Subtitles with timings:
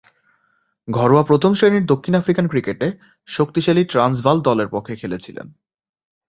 [0.87, 2.87] ঘরোয়া প্রথম-শ্রেণীর দক্ষিণ আফ্রিকান ক্রিকেটে
[3.27, 5.47] শক্তিশালী ট্রান্সভাল দলের পক্ষে খেলেছিলেন।